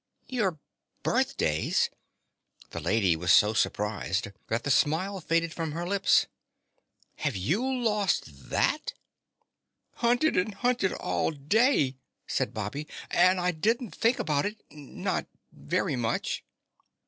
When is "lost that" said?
7.63-8.95